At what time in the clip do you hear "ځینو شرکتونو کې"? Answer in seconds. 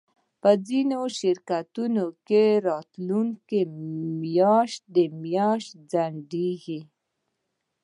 0.67-2.43